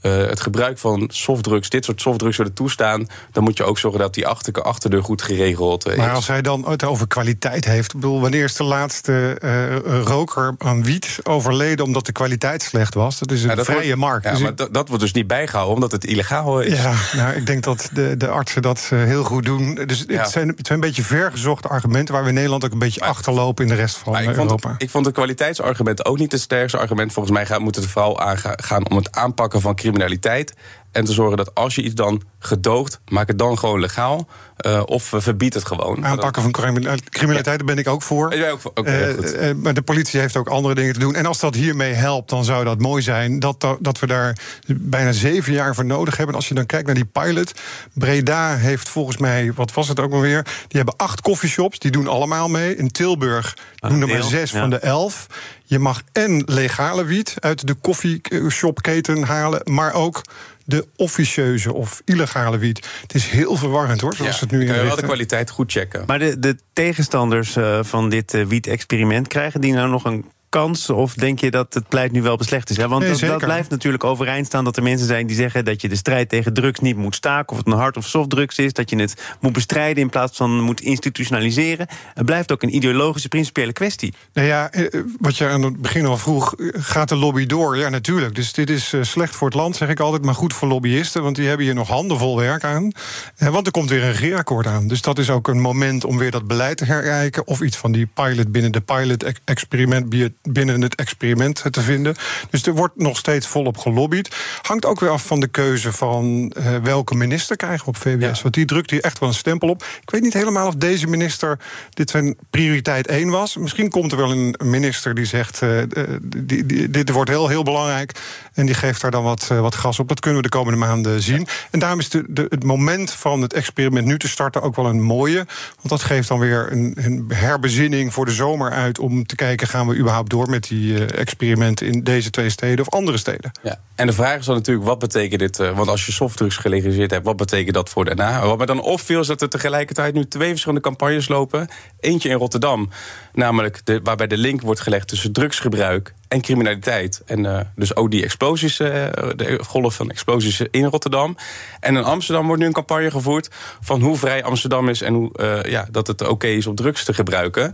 [0.07, 3.99] uh, het gebruik van softdrugs, dit soort softdrugs willen toestaan, dan moet je ook zorgen
[3.99, 5.95] dat die achter, achterdeur goed geregeld is.
[5.95, 10.01] Maar als hij dan het over kwaliteit heeft, ik bedoel, wanneer is de laatste uh,
[10.01, 13.19] roker aan wiet overleden omdat de kwaliteit slecht was?
[13.19, 14.25] Dat is een ja, dat vrije wordt, markt.
[14.25, 16.81] Ja, dus maar dat, dat wordt dus niet bijgehouden omdat het illegaal is.
[16.81, 19.75] Ja, nou, ik denk dat de, de artsen dat heel goed doen.
[19.85, 20.21] Dus ja.
[20.21, 22.99] het, zijn, het zijn een beetje vergezochte argumenten waar we in Nederland ook een beetje
[22.99, 24.69] maar, achterlopen in de rest van ik Europa.
[24.69, 27.13] Vond, ik vond het kwaliteitsargument ook niet het sterkste argument.
[27.13, 30.53] Volgens mij gaat, moet het vooral aangaan om het aanpakken van criminaliteit criminaliteit.
[30.97, 34.27] En te zorgen dat als je iets dan gedoogt, maak het dan gewoon legaal.
[34.65, 36.05] Uh, of verbied het gewoon.
[36.05, 38.35] Aanpakken van criminaliteit, daar ben ik ook voor.
[38.35, 41.15] Ja, ook, ook uh, uh, maar de politie heeft ook andere dingen te doen.
[41.15, 43.39] En als dat hiermee helpt, dan zou dat mooi zijn.
[43.39, 44.37] Dat, dat we daar
[44.67, 46.35] bijna zeven jaar voor nodig hebben.
[46.35, 47.51] Als je dan kijkt naar die pilot.
[47.93, 50.43] Breda heeft volgens mij, wat was het ook alweer?
[50.43, 52.75] Die hebben acht coffeeshops, die doen allemaal mee.
[52.75, 54.59] In Tilburg ah, doen er maar zes ja.
[54.59, 55.27] van de elf.
[55.63, 60.21] Je mag en legale wiet uit de koffieshopketen halen, maar ook
[60.67, 62.87] de officieuze of illegale wiet.
[63.01, 65.71] Het is heel verwarrend hoor, zoals ja, het nu in je wel de kwaliteit goed
[65.71, 66.03] checken.
[66.05, 69.27] Maar de, de tegenstanders uh, van dit uh, wiet-experiment...
[69.27, 70.89] krijgen die nou nog een kans?
[70.89, 72.77] Of denk je dat het pleit nu wel beslecht is?
[72.77, 72.87] Hè?
[72.87, 75.81] Want nee, dat, dat, blijft natuurlijk overeind staan dat er mensen zijn die zeggen dat
[75.81, 77.51] je de strijd tegen drugs niet moet staken.
[77.51, 78.73] Of het een hard of soft drugs is.
[78.73, 81.87] Dat je het moet bestrijden in plaats van moet institutionaliseren.
[82.13, 84.13] Het blijft ook een ideologische, principiële kwestie.
[84.33, 84.71] Nou ja,
[85.19, 87.77] wat je aan het begin al vroeg, gaat de lobby door?
[87.77, 88.35] Ja, natuurlijk.
[88.35, 91.23] Dus dit is slecht voor het land, zeg ik altijd, maar goed voor lobbyisten.
[91.23, 92.91] Want die hebben hier nog handenvol werk aan.
[93.37, 94.87] Want er komt weer een regeerakkoord aan.
[94.87, 97.47] Dus dat is ook een moment om weer dat beleid te herkijken.
[97.47, 100.09] Of iets van die pilot binnen de pilot-experiment
[100.53, 102.15] binnen het experiment te vinden.
[102.49, 104.35] Dus er wordt nog steeds volop gelobbyd.
[104.61, 108.37] Hangt ook weer af van de keuze van uh, welke minister krijgen we op VWS.
[108.37, 108.41] Ja.
[108.41, 109.83] Want die drukt hier echt wel een stempel op.
[110.01, 113.57] Ik weet niet helemaal of deze minister dit zijn prioriteit 1 was.
[113.57, 115.61] Misschien komt er wel een minister die zegt...
[115.61, 115.81] Uh,
[116.21, 118.11] die, die, dit wordt heel, heel belangrijk.
[118.57, 120.07] En die geeft daar dan wat, uh, wat gas op.
[120.07, 121.47] Dat kunnen we de komende maanden zien.
[121.71, 124.85] En daarom is de, de, het moment van het experiment nu te starten ook wel
[124.85, 125.45] een mooie.
[125.75, 128.99] Want dat geeft dan weer een, een herbezinning voor de zomer uit...
[128.99, 132.85] om te kijken, gaan we überhaupt door met die uh, experimenten in deze twee steden
[132.85, 133.51] of andere steden.
[133.61, 133.79] Ja.
[133.95, 135.59] En de vraag is dan natuurlijk, wat betekent dit?
[135.59, 138.45] Uh, want als je softdrugs gelegaliseerd hebt, wat betekent dat voor daarna?
[138.45, 141.67] Wat me dan opviel is dat er tegelijkertijd nu twee verschillende campagnes lopen.
[141.99, 142.89] Eentje in Rotterdam,
[143.33, 147.21] namelijk de, waarbij de link wordt gelegd tussen drugsgebruik en criminaliteit.
[147.25, 148.87] En uh, dus ook die explosies, uh,
[149.35, 151.37] de golf van explosies in Rotterdam.
[151.79, 153.49] En in Amsterdam wordt nu een campagne gevoerd
[153.81, 156.75] van hoe vrij Amsterdam is en hoe, uh, ja, dat het oké okay is om
[156.75, 157.73] drugs te gebruiken.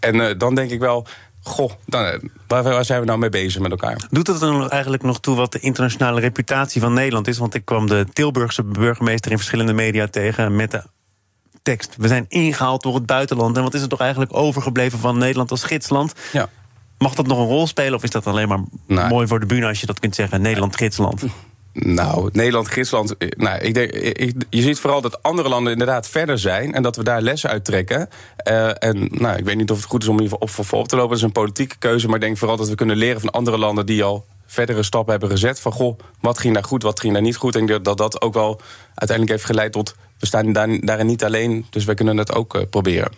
[0.00, 1.06] En dan denk ik wel.
[1.46, 4.06] Goh, dan, waar, waar, zijn we nou mee bezig met elkaar?
[4.10, 7.38] Doet het er eigenlijk nog toe wat de internationale reputatie van Nederland is?
[7.38, 10.82] Want ik kwam de Tilburgse burgemeester in verschillende media tegen met de
[11.64, 11.94] tekst.
[11.96, 13.56] We zijn ingehaald door het buitenland.
[13.56, 16.12] En wat is er toch eigenlijk overgebleven van Nederland als gidsland?
[16.32, 16.48] Ja.
[17.04, 19.08] Mag dat nog een rol spelen of is dat alleen maar nee.
[19.08, 20.42] mooi voor de bühne als je dat kunt zeggen?
[20.42, 21.22] Nederland-gidsland.
[21.72, 23.14] Nou, Nederland, Gidsland.
[23.36, 26.96] Nou, ik denk, ik, je ziet vooral dat andere landen inderdaad verder zijn en dat
[26.96, 28.08] we daar lessen uit trekken.
[28.48, 30.88] Uh, en nou, ik weet niet of het goed is om hier op, voor op
[30.88, 31.10] te lopen.
[31.10, 32.06] Dat is een politieke keuze.
[32.06, 35.10] Maar ik denk vooral dat we kunnen leren van andere landen die al verdere stappen
[35.10, 35.60] hebben gezet.
[35.60, 37.56] Van goh, wat ging daar goed, wat ging daar niet goed.
[37.56, 38.60] En dat dat ook wel
[38.94, 42.54] uiteindelijk heeft geleid tot we staan daar, daarin niet alleen, dus we kunnen het ook
[42.54, 43.12] uh, proberen.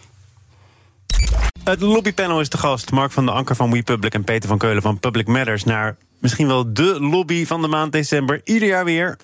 [1.70, 2.90] Het lobbypanel is de gast.
[2.90, 5.64] Mark van de Anker van WePublic en Peter van Keulen van Public Matters...
[5.64, 8.40] naar misschien wel de lobby van de maand december.
[8.44, 9.16] Ieder jaar weer.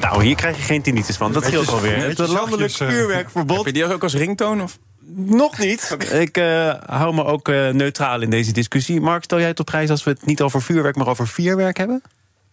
[0.00, 1.32] Nou, hier krijg je geen tinnitus van.
[1.32, 1.96] Dat scheelt alweer.
[1.96, 3.56] Het landelijk vuurwerkverbod.
[3.56, 4.62] Heb je die ook als ringtoon?
[4.62, 4.78] Of?
[5.14, 5.96] Nog niet.
[6.12, 9.00] Ik uh, hou me ook uh, neutraal in deze discussie.
[9.00, 11.76] Mark, stel jij het op prijs als we het niet over vuurwerk, maar over vuurwerk
[11.76, 12.02] hebben?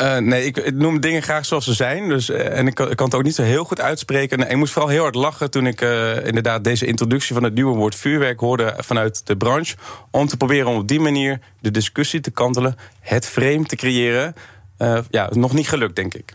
[0.02, 2.10] Uh, nee, ik, ik, noem dingen graag zoals ze zijn.
[2.10, 4.38] Dus, en ik, ik, kan het ook niet zo heel goed uitspreken.
[4.38, 5.82] En ik moest vooral heel hard lachen toen ik
[6.24, 9.76] inderdaad deze introductie van het nieuwe woord vuurwerk hoorde vanuit de branche.
[10.12, 14.36] Om te proberen om op die manier de discussie te kantelen, het frame te creëren.
[15.10, 16.34] ja, nog niet gelukt, denk ik.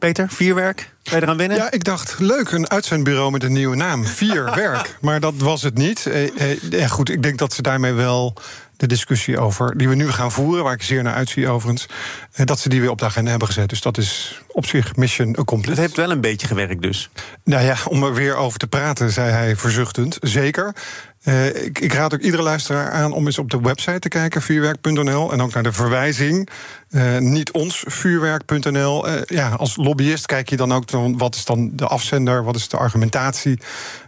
[0.00, 0.90] Peter, vierwerk?
[1.02, 1.56] Kan je eraan winnen?
[1.56, 4.04] Ja, ik dacht, leuk, een uitzendbureau met een nieuwe naam.
[4.04, 4.96] Vierwerk.
[5.00, 6.06] maar dat was het niet.
[6.06, 8.34] Eh, eh, goed, ik denk dat ze daarmee wel
[8.80, 11.86] de discussie over, die we nu gaan voeren, waar ik zeer naar uitzie overigens,
[12.32, 13.68] eh, dat ze die weer op de agenda hebben gezet.
[13.68, 15.76] Dus dat is op zich mission accomplished.
[15.76, 17.10] Het heeft wel een beetje gewerkt dus.
[17.44, 20.18] Nou ja, om er weer over te praten, zei hij verzuchtend.
[20.20, 20.74] Zeker.
[21.24, 25.32] Uh, ik, raad ook iedere luisteraar aan om eens op de website te kijken, vuurwerk.nl.
[25.32, 26.48] En ook naar de verwijzing,
[26.90, 29.08] uh, niet ons, vuurwerk.nl.
[29.08, 32.68] Uh, ja, als lobbyist kijk je dan ook, wat is dan de afzender, wat is
[32.68, 33.60] de argumentatie.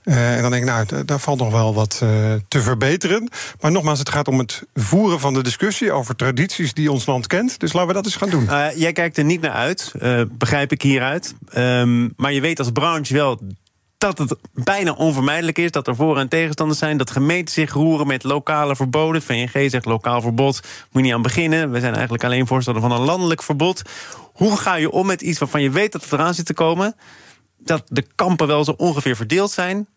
[0.05, 1.99] en dan denk ik, nou, daar valt nog wel wat
[2.49, 3.29] te verbeteren.
[3.61, 7.27] Maar nogmaals, het gaat om het voeren van de discussie over tradities die ons land
[7.27, 7.61] kent.
[7.61, 8.45] Dus laten we dat eens gaan doen.
[8.75, 9.93] jij kijkt er niet naar uit,
[10.31, 11.35] begrijp ik hieruit.
[11.57, 13.41] Um, maar je weet als branche wel
[14.03, 16.97] dat het bijna onvermijdelijk is dat er voor- en tegenstanders zijn.
[16.97, 19.23] Dat gemeenten zich roeren met lokale verboden.
[19.23, 21.71] VNG zegt lokaal verbod, moet je niet aan beginnen.
[21.71, 23.83] We zijn eigenlijk alleen voorstander van een landelijk verbod.
[24.33, 26.95] Hoe ga je om met iets waarvan je weet dat het eraan zit te komen?
[27.59, 29.89] Dat de kampen wel zo ongeveer verdeeld zijn.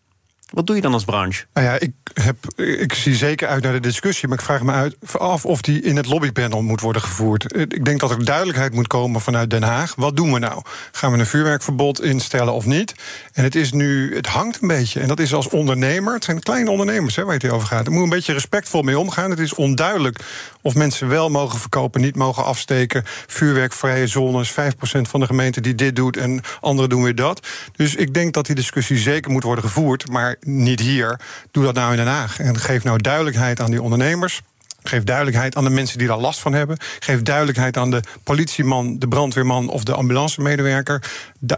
[0.52, 1.44] Wat doe je dan als branche?
[1.52, 4.72] Nou ja, ik, heb, ik zie zeker uit naar de discussie, maar ik vraag me
[4.72, 7.56] uit, af of die in het lobbypanel moet worden gevoerd.
[7.56, 9.94] Ik denk dat er duidelijkheid moet komen vanuit Den Haag.
[9.94, 10.62] Wat doen we nou?
[10.92, 12.94] Gaan we een vuurwerkverbod instellen of niet?
[13.32, 15.00] En het is nu, het hangt een beetje.
[15.00, 17.86] En dat is als ondernemer, het zijn kleine ondernemers hè, waar het hier over gaat.
[17.86, 19.30] Er moet een beetje respectvol mee omgaan.
[19.30, 20.20] Het is onduidelijk
[20.62, 23.02] of mensen wel mogen verkopen, niet mogen afsteken.
[23.26, 24.54] Vuurwerkvrije zones, 5%
[25.02, 27.46] van de gemeente die dit doet en anderen doen weer dat.
[27.76, 30.10] Dus ik denk dat die discussie zeker moet worden gevoerd.
[30.10, 31.20] Maar niet hier.
[31.50, 32.40] Doe dat nou in Den Haag.
[32.40, 34.42] En geef nou duidelijkheid aan die ondernemers.
[34.82, 36.76] Geef duidelijkheid aan de mensen die daar last van hebben.
[36.98, 41.02] Geef duidelijkheid aan de politieman, de brandweerman of de ambulancemedewerker.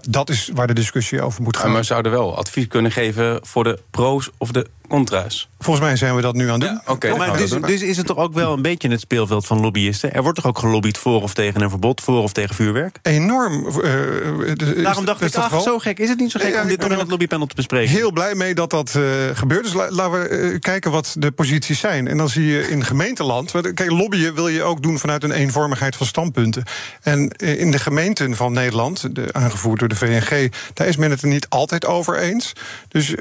[0.08, 1.70] dat is waar de discussie over moet gaan.
[1.70, 5.48] Maar we zouden wel advies kunnen geven voor de pro's of de contra's.
[5.58, 6.98] Volgens mij zijn we dat nu aan het doen.
[7.10, 10.12] Ja, maar dus, dus, is het toch ook wel een beetje het speelveld van lobbyisten?
[10.12, 12.98] Er wordt toch ook gelobbyd voor of tegen een verbod, voor of tegen vuurwerk?
[13.02, 13.66] Enorm.
[13.66, 16.90] Uh, Daarom dacht ik, ach, zo gek is het niet zo gek om dit nog
[16.90, 17.94] in het lobbypanel te bespreken.
[17.94, 19.64] Heel blij mee dat dat uh, gebeurt.
[19.64, 22.08] Dus laten we uh, kijken wat de posities zijn.
[22.08, 23.50] En dan zie je in gemeenteland...
[23.50, 26.62] Kijk, lobbyen wil je ook doen vanuit een eenvormigheid van standpunten.
[27.02, 30.52] En in de gemeenten van Nederland, de, aangevoerd door de VNG...
[30.74, 32.52] daar is men het er niet altijd over eens.
[32.88, 33.14] Dus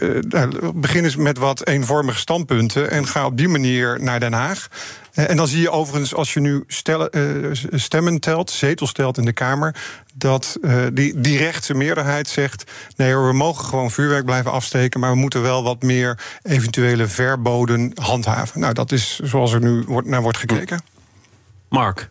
[0.73, 4.67] begin eens met wat eenvormige standpunten en ga op die manier naar Den Haag.
[5.17, 9.17] Eh, en dan zie je overigens, als je nu stellen, uh, stemmen telt, zetels telt
[9.17, 9.75] in de Kamer,
[10.13, 15.11] dat uh, die, die rechtse meerderheid zegt: nee we mogen gewoon vuurwerk blijven afsteken, maar
[15.11, 18.59] we moeten wel wat meer eventuele verboden handhaven.
[18.59, 20.81] Nou, dat is zoals er nu wordt, naar wordt gekeken.
[21.69, 22.09] Mark,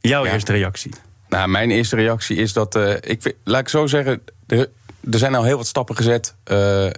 [0.00, 0.92] jouw eerste reactie?
[1.28, 4.68] Nou, mijn eerste reactie is dat uh, ik, laat ik zo zeggen, er,
[5.10, 6.34] er zijn al heel wat stappen gezet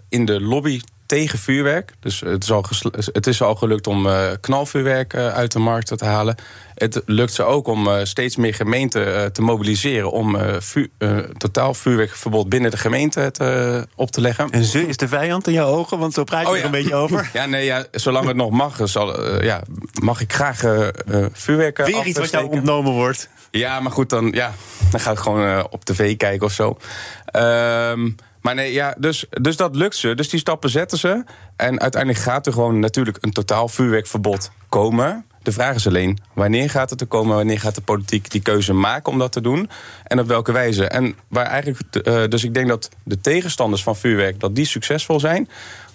[0.09, 1.93] in de lobby tegen vuurwerk.
[2.01, 2.65] Dus het is al,
[3.13, 6.35] het is al gelukt om uh, knalvuurwerk uh, uit de markt te halen.
[6.75, 10.11] Het lukt ze ook om uh, steeds meer gemeenten te mobiliseren...
[10.11, 10.89] om vuur,
[11.37, 14.51] totaal vuurwerkverbod binnen de gemeente te, op te leggen.
[14.51, 15.99] En ze is de vijand in jouw ogen?
[15.99, 17.31] Want zo praat je oh, er een beetje over.
[17.41, 19.63] Ja, nee, ja, zolang het nog mag, zal, ja,
[20.01, 20.59] mag ik graag
[21.33, 23.29] vuurwerk Weer iets wat jou ontnomen wordt.
[23.51, 24.55] Ja, maar goed, dan, ja,
[24.91, 26.77] dan ga ik gewoon op tv kijken of zo.
[27.25, 28.09] Ehm
[28.43, 30.15] maar nee, ja, dus, dus dat lukt ze.
[30.15, 31.25] Dus die stappen zetten ze.
[31.57, 35.25] En uiteindelijk gaat er gewoon natuurlijk een totaal vuurwerkverbod komen.
[35.43, 37.37] De vraag is alleen, wanneer gaat het er komen?
[37.37, 39.71] Wanneer gaat de politiek die keuze maken om dat te doen?
[40.05, 40.85] En op welke wijze?
[40.85, 44.41] En waar eigenlijk, uh, dus ik denk dat de tegenstanders van vuurwerk...
[44.41, 45.49] dat die succesvol zijn.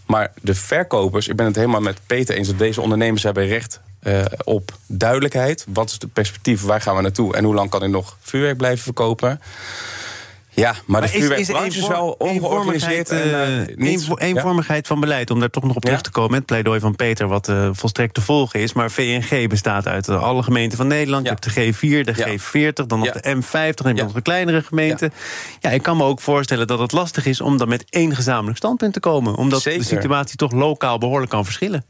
[0.06, 2.48] Maar de verkopers, ik ben het helemaal met Peter eens...
[2.48, 5.66] dat deze ondernemers hebben recht uh, op duidelijkheid.
[5.70, 6.62] Wat is het perspectief?
[6.62, 7.36] Waar gaan we naartoe?
[7.36, 9.42] En hoe lang kan ik nog vuurwerk blijven verkopen?
[10.56, 13.10] Ja, maar, maar de vuurwerkbranche is, wel ongeorganiseerd.
[13.10, 16.36] En, uh, eenvormigheid van beleid, om daar toch nog op terug te komen.
[16.36, 18.74] Het pleidooi van Peter, wat uh, volstrekt te volgen is.
[18.74, 21.24] Maar VNG bestaat uit alle gemeenten van Nederland.
[21.24, 25.13] Je hebt de G4, de G40, dan nog de M50, dan nog de kleinere gemeenten.
[25.60, 25.70] Ja.
[25.70, 28.94] ik kan me ook voorstellen dat het lastig is om dan met één gezamenlijk standpunt
[28.94, 29.36] te komen.
[29.36, 31.86] Omdat de situatie toch lokaal behoorlijk kan verschillen.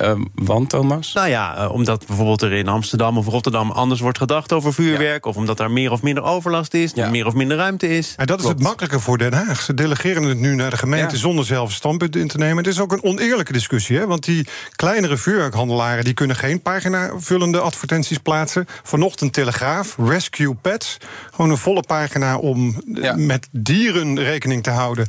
[0.00, 1.12] Uh, want, Thomas?
[1.12, 5.24] Nou ja, uh, omdat bijvoorbeeld er in Amsterdam of Rotterdam anders wordt gedacht over vuurwerk.
[5.24, 5.30] Ja.
[5.30, 7.10] Of omdat daar meer of minder overlast is, ja.
[7.10, 8.14] meer of minder ruimte is.
[8.16, 8.58] En dat is Klopt.
[8.58, 9.60] het makkelijke voor Den Haag.
[9.60, 11.20] Ze delegeren het nu naar de gemeente ja.
[11.20, 12.56] zonder zelf standpunt in te nemen.
[12.56, 14.06] Het is ook een oneerlijke discussie, hè?
[14.06, 18.66] want die kleinere vuurwerkhandelaren die kunnen geen pagina-vullende advertenties plaatsen.
[18.82, 20.96] Vanochtend Telegraaf, Rescue Pets.
[21.30, 22.82] Gewoon een volle pagina om
[23.16, 25.06] met dieren rekening te houden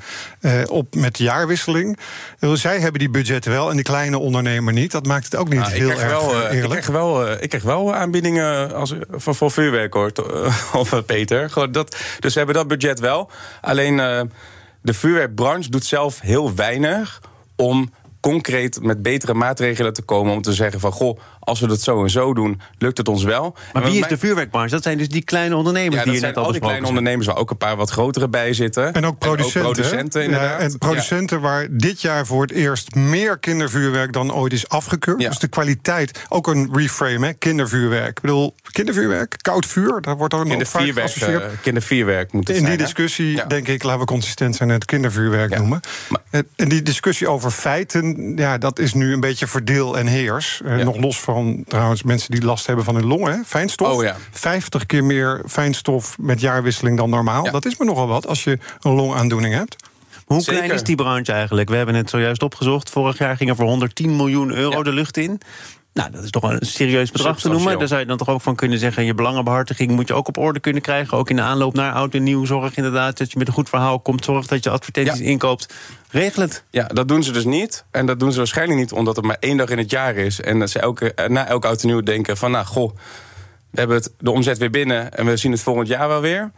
[0.67, 1.97] op, met jaarwisseling.
[2.39, 4.17] Zij hebben die budgetten wel en die kleine
[4.65, 4.91] ondernemer niet.
[4.91, 6.63] Dat maakt het ook niet nou, heel erg wel, uh, eerlijk.
[6.63, 10.11] Ik krijg wel, ik krijg wel aanbiedingen als, voor, voor vuurwerk, hoor.
[10.81, 11.49] of uh, Peter.
[11.49, 13.29] Gewoon dat, dus we hebben dat budget wel.
[13.61, 13.97] Alleen
[14.81, 17.21] de vuurwerkbranche doet zelf heel weinig
[17.55, 17.89] om
[18.31, 22.03] concreet met betere maatregelen te komen om te zeggen van goh, als we dat zo
[22.03, 23.55] en zo doen, lukt het ons wel.
[23.73, 24.69] Maar wie is de vuurwerkbranche?
[24.69, 27.27] Dat zijn dus die kleine ondernemers ja, die je net al al die kleine ondernemers
[27.27, 28.93] waar ook een paar wat grotere bij zitten.
[28.93, 29.61] En ook producenten.
[29.61, 30.59] En, ook producenten, inderdaad.
[30.61, 35.21] Ja, en producenten waar dit jaar voor het eerst meer kindervuurwerk dan ooit is afgekeurd.
[35.21, 35.29] Ja.
[35.29, 38.09] Dus de kwaliteit, ook een reframe, hè, kindervuurwerk.
[38.09, 41.43] Ik bedoel, kindervuurwerk, koud vuur, daar wordt er nog vaak geassocieerd.
[41.43, 44.75] Uh, kindervuurwerk moet het In zijn, die discussie, denk ik, laten we consistent zijn en
[44.75, 45.79] het kindervuurwerk noemen.
[46.09, 50.61] Maar, en die discussie over feiten, ja, dat is nu een beetje verdeel en heers.
[50.65, 51.34] Uh, nog los van
[51.67, 53.97] trouwens mensen die last hebben van hun longen, fijnstof.
[53.97, 54.17] Oh, ja.
[54.31, 57.45] 50 keer meer fijnstof met jaarwisseling dan normaal.
[57.45, 57.51] Ja.
[57.51, 59.75] Dat is me nogal wat als je een longaandoening hebt.
[60.25, 60.61] Hoe Zeker.
[60.61, 61.69] klein is die branche eigenlijk?
[61.69, 62.89] We hebben het zojuist opgezocht.
[62.89, 64.83] Vorig jaar ging er voor 110 miljoen euro ja.
[64.83, 65.39] de lucht in.
[65.95, 67.79] Nou, dat is toch een serieus bedrag te noemen.
[67.79, 69.05] Daar zou je dan toch ook van kunnen zeggen...
[69.05, 71.17] je belangenbehartiging moet je ook op orde kunnen krijgen.
[71.17, 72.45] Ook in de aanloop naar oud en nieuw.
[72.45, 74.25] Zorg inderdaad dat je met een goed verhaal komt.
[74.25, 75.25] Zorg dat je advertenties ja.
[75.25, 75.73] inkoopt.
[76.09, 76.63] Regel het.
[76.69, 77.85] Ja, dat doen ze dus niet.
[77.91, 80.41] En dat doen ze waarschijnlijk niet omdat het maar één dag in het jaar is.
[80.41, 82.51] En dat ze elke, na elk oud en nieuw denken van...
[82.51, 82.95] nou, goh,
[83.69, 85.11] we hebben het, de omzet weer binnen...
[85.13, 86.51] en we zien het volgend jaar wel weer.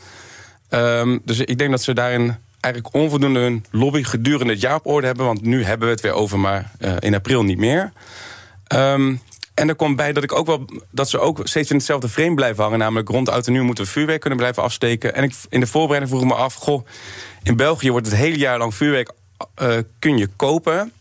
[0.69, 4.85] Um, dus ik denk dat ze daarin eigenlijk onvoldoende hun lobby gedurende het jaar op
[4.85, 5.25] orde hebben.
[5.25, 7.91] Want nu hebben we het weer over, maar uh, in april niet meer.
[8.75, 9.21] Um,
[9.53, 12.33] en er komt bij dat ik ook wel dat ze ook steeds in hetzelfde frame
[12.33, 12.79] blijven hangen.
[12.79, 15.15] Namelijk rond oud en moeten we vuurwerk kunnen blijven afsteken.
[15.15, 16.87] En ik, in de voorbereiding vroeg ik me af: goh,
[17.43, 19.11] in België wordt het hele jaar lang vuurwerk
[19.61, 20.91] uh, kun je kopen.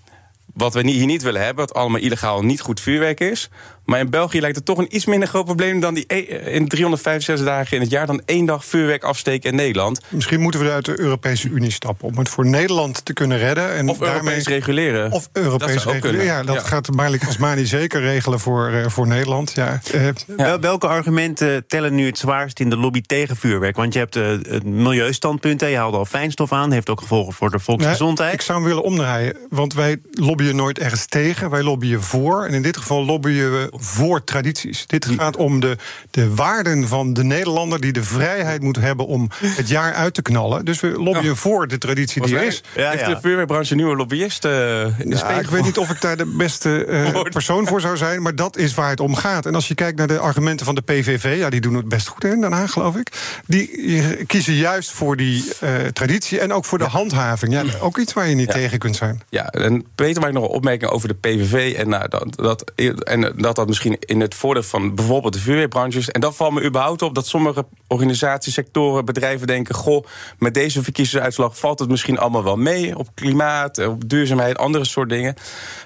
[0.55, 3.51] Wat we hier niet willen hebben, wat allemaal illegaal niet goed vuurwerk is.
[3.87, 7.47] Maar in België lijkt het toch een iets minder groot probleem dan die in 365
[7.47, 10.01] dagen in het jaar dan één dag vuurwerk afsteken in Nederland.
[10.09, 13.75] Misschien moeten we uit de Europese Unie stappen om het voor Nederland te kunnen redden.
[13.75, 15.13] En of daarmee, Europees reguleren.
[15.13, 16.25] Of Europees reguleren.
[16.25, 16.61] Ja, dat ja.
[16.61, 19.53] gaat Malik Asmani zeker regelen voor, uh, voor Nederland.
[19.55, 19.81] Ja.
[19.95, 20.61] Uh, ja.
[20.61, 23.77] Welke argumenten tellen nu het zwaarst in de lobby tegen vuurwerk?
[23.77, 27.51] Want je hebt uh, het milieustandpunt, je haalde al fijnstof aan, heeft ook gevolgen voor
[27.51, 28.29] de volksgezondheid.
[28.29, 32.45] Nee, ik zou hem willen omdraaien, want wij lobbyen nooit ergens tegen, wij lobbyen voor.
[32.45, 34.87] En in dit geval lobbyen we voor tradities.
[34.87, 35.77] Dit gaat om de,
[36.11, 40.23] de waarden van de Nederlander die de vrijheid moet hebben om het jaar uit te
[40.23, 40.65] knallen.
[40.65, 42.63] Dus we lobbyen voor de traditie die er is.
[42.75, 45.91] Ja, Heeft de vuurwerkbranche een nieuwe lobbyist uh, in de ja, Ik weet niet of
[45.91, 49.15] ik daar de beste uh, persoon voor zou zijn, maar dat is waar het om
[49.15, 49.47] gaat.
[49.47, 52.09] En als je kijkt naar de argumenten van de PVV, ja, die doen het best
[52.09, 53.13] goed in Den Haag, geloof ik.
[53.47, 56.91] Die kiezen juist voor die uh, traditie en ook voor de ja.
[56.91, 57.53] handhaving.
[57.53, 59.23] Ja, ook iets waar je niet tegen kunt zijn.
[59.29, 62.73] Ja, en Peter, maakt nog een opmerking over de PVV en, nou, dat, dat,
[63.05, 66.11] en dat dat misschien in het voordeel van bijvoorbeeld de vuurweerbranches.
[66.11, 70.07] En dat valt me überhaupt op dat sommige organisaties, sectoren, bedrijven denken: goh,
[70.39, 75.09] met deze verkiezingsuitslag valt het misschien allemaal wel mee op klimaat, op duurzaamheid, andere soort
[75.09, 75.35] dingen.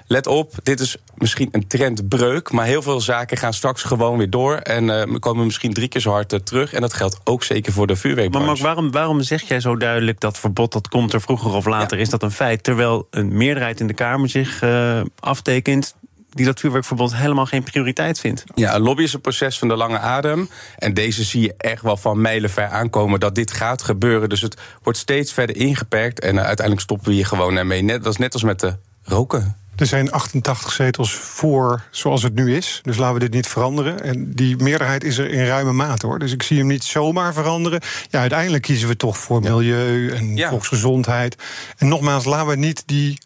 [0.07, 4.29] Let op, dit is misschien een trendbreuk, maar heel veel zaken gaan straks gewoon weer
[4.29, 6.73] door en uh, we komen misschien drie keer zo hard uh, terug.
[6.73, 8.47] En dat geldt ook zeker voor de vuurwerkbranche.
[8.47, 11.97] Maar waarom, waarom zeg jij zo duidelijk dat verbod dat komt er vroeger of later?
[11.97, 12.03] Ja.
[12.03, 12.63] Is dat een feit?
[12.63, 15.95] Terwijl een meerderheid in de Kamer zich uh, aftekent
[16.33, 18.43] die dat vuurwerkverbod helemaal geen prioriteit vindt.
[18.55, 20.49] Ja, een lobby is een proces van de lange adem.
[20.77, 24.29] En deze zie je echt wel van mijlenver aankomen dat dit gaat gebeuren.
[24.29, 26.19] Dus het wordt steeds verder ingeperkt.
[26.19, 27.81] En uh, uiteindelijk stoppen we hier gewoon ermee.
[27.81, 29.55] Net, dat is net als met de roken.
[29.75, 32.79] Er zijn 88 zetels voor zoals het nu is.
[32.83, 34.03] Dus laten we dit niet veranderen.
[34.03, 36.19] En die meerderheid is er in ruime mate hoor.
[36.19, 37.81] Dus ik zie hem niet zomaar veranderen.
[38.09, 40.49] Ja, uiteindelijk kiezen we toch voor milieu en ja.
[40.49, 41.35] volksgezondheid.
[41.77, 43.17] En nogmaals, laten we niet die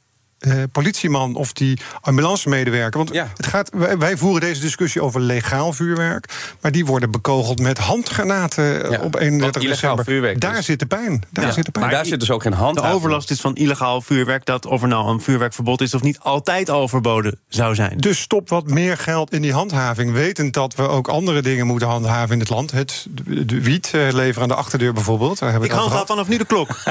[0.46, 2.98] uh, politieman of die ambulancemedewerker.
[2.98, 3.32] Want ja.
[3.38, 6.54] het gaat, wij, wij, voeren deze discussie over legaal vuurwerk.
[6.62, 9.00] Maar die worden bekogeld met handgranaten ja.
[9.02, 10.06] op 31 december.
[10.06, 10.66] Vuurwerk daar dus.
[10.66, 11.24] zit de pijn.
[11.32, 11.52] Daar ja.
[11.52, 11.86] zit de pijn.
[11.86, 14.46] Maar daar zit dus ook geen hand De overlast is van illegaal vuurwerk.
[14.46, 17.98] Dat of er nou een vuurwerkverbod is of niet, altijd al verboden zou zijn.
[17.98, 20.12] Dus stop wat meer geld in die handhaving.
[20.12, 22.72] Wetend dat we ook andere dingen moeten handhaven in het land.
[22.72, 25.40] Het de, de wiet uh, leveren aan de achterdeur bijvoorbeeld.
[25.40, 26.70] Daar Ik handhaaf vanaf nu de klok.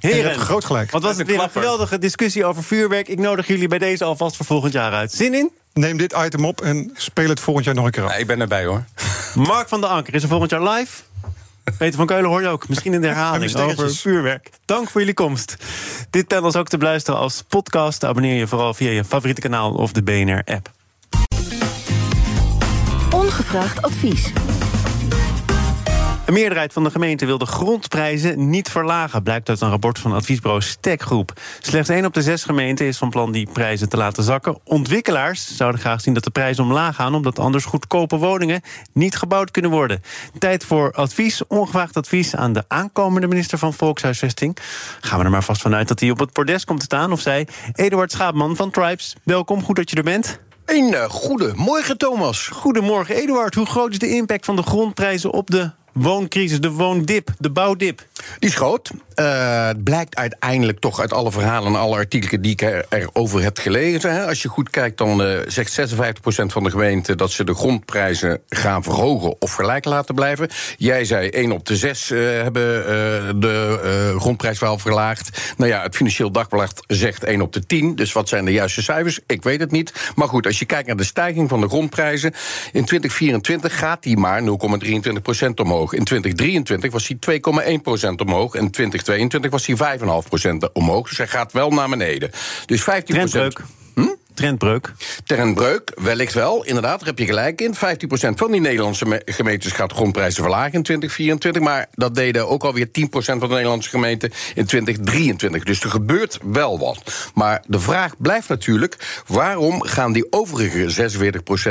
[0.00, 0.90] Heren, groot gelijk.
[0.90, 3.08] Wat was het weer een geweldige discussie over vuurwerk.
[3.08, 5.12] Ik nodig jullie bij deze alvast voor volgend jaar uit.
[5.12, 5.50] Zin in?
[5.72, 8.10] Neem dit item op en speel het volgend jaar nog een keer af.
[8.10, 8.84] Ja, ik ben erbij hoor.
[9.34, 11.02] Mark van der Anker is er volgend jaar live.
[11.78, 14.50] Peter van Keulen hoor je ook, misschien in de herhaling over vuurwerk.
[14.64, 15.56] Dank voor jullie komst.
[16.10, 18.04] Dit panel is ook te beluisteren als podcast.
[18.04, 20.70] Abonneer je vooral via je favoriete kanaal of de BNR-app.
[23.10, 24.32] Ongevraagd advies.
[26.30, 30.12] Een meerderheid van de gemeenten wil de grondprijzen niet verlagen, blijkt uit een rapport van
[30.12, 31.32] adviesbureau Stekgroep.
[31.60, 34.58] Slechts één op de zes gemeenten is van plan die prijzen te laten zakken.
[34.64, 38.60] Ontwikkelaars zouden graag zien dat de prijzen omlaag gaan, omdat anders goedkope woningen
[38.92, 40.02] niet gebouwd kunnen worden.
[40.38, 44.56] Tijd voor advies, ongevraagd advies aan de aankomende minister van Volkshuisvesting.
[45.00, 47.20] Gaan we er maar vast vanuit dat hij op het bordes komt te staan, of
[47.20, 49.16] zij, Eduard Schaapman van Tribes.
[49.24, 50.40] Welkom, goed dat je er bent.
[50.70, 52.46] Een uh, goedemorgen, Thomas.
[52.46, 53.54] Goedemorgen, Eduard.
[53.54, 58.06] Hoe groot is de impact van de grondprijzen op de wooncrisis, de woondip, de bouwdip?
[58.38, 58.90] Die is groot.
[59.16, 63.42] Uh, het blijkt uiteindelijk toch uit alle verhalen en alle artikelen die ik er, erover
[63.42, 64.26] heb gelezen.
[64.26, 65.92] Als je goed kijkt, dan uh, zegt 56%
[66.46, 70.48] van de gemeenten dat ze de grondprijzen gaan verhogen of gelijk laten blijven.
[70.76, 75.54] Jij zei 1 op de 6 uh, hebben de grondprijs wel verlaagd.
[75.56, 77.94] Nou ja, het Financieel Dagblad zegt 1 op de 10.
[77.94, 79.20] Dus wat zijn de juiste cijfers?
[79.26, 79.92] Ik weet het niet.
[80.14, 82.32] Maar goed, als je kijkt naar de stijging van de grondprijzen.
[82.72, 84.46] In 2024 gaat die maar 0,23%
[85.54, 85.79] omhoog.
[85.80, 88.54] In 2023 was die 2,1% omhoog.
[88.54, 91.08] En 2022 was hij 5,5% omhoog.
[91.08, 92.30] Dus hij gaat wel naar beneden.
[92.66, 92.84] Dus 15%.
[93.04, 93.60] Trendbreuk.
[93.94, 94.14] Hm?
[94.34, 94.92] Trendbreuk.
[95.24, 96.64] Trendbreuk, wellicht wel.
[96.64, 97.74] Inderdaad, daar heb je gelijk in.
[97.74, 97.78] 15%
[98.34, 101.62] van die Nederlandse gemeentes gaat grondprijzen verlagen in 2024.
[101.62, 105.64] Maar dat deden ook alweer 10% van de Nederlandse gemeenten in 2023.
[105.64, 107.30] Dus er gebeurt wel wat.
[107.34, 111.10] Maar de vraag blijft natuurlijk: waarom gaan die overige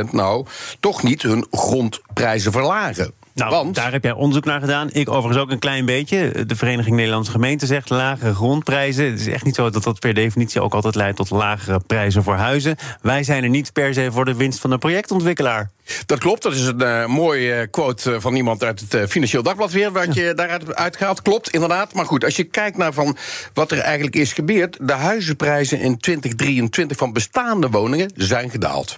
[0.07, 0.45] 46% nou
[0.79, 3.13] toch niet hun grondprijzen verlagen?
[3.33, 3.75] Nou, Want?
[3.75, 4.89] daar heb jij onderzoek naar gedaan.
[4.91, 6.45] Ik overigens ook een klein beetje.
[6.45, 9.05] De Vereniging Nederlandse Gemeenten zegt lagere grondprijzen.
[9.05, 12.23] Het is echt niet zo dat dat per definitie ook altijd leidt tot lagere prijzen
[12.23, 12.75] voor huizen.
[13.01, 15.69] Wij zijn er niet per se voor de winst van de projectontwikkelaar.
[16.05, 19.71] Dat klopt, dat is een uh, mooie quote van iemand uit het uh, Financieel Dagblad
[19.71, 21.21] weer, wat je daaruit uitgehaald.
[21.21, 21.93] Klopt, inderdaad.
[21.93, 23.17] Maar goed, als je kijkt naar van
[23.53, 28.97] wat er eigenlijk is gebeurd, de huizenprijzen in 2023 van bestaande woningen zijn gedaald.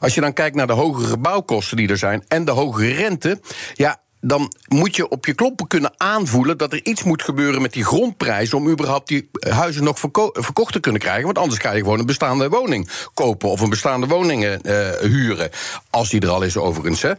[0.00, 3.40] Als je dan kijkt naar de hogere bouwkosten die er zijn en de hogere rente,
[3.74, 7.72] ja, dan moet je op je kloppen kunnen aanvoelen dat er iets moet gebeuren met
[7.72, 11.24] die grondprijzen om überhaupt die huizen nog verko verkocht te kunnen krijgen.
[11.24, 14.58] Want anders ga je gewoon een bestaande woning kopen of een bestaande woning uh,
[15.00, 15.50] huren.
[15.90, 17.02] Als die er al is, overigens.
[17.02, 17.12] Hè.